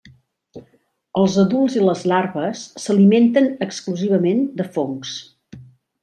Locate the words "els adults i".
1.23-1.83